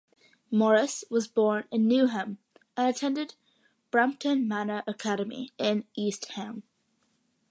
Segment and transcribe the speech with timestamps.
[0.49, 2.37] Morris was born in Newham
[2.75, 3.35] and attended
[3.91, 6.63] Brampton Manor Academy in East Ham.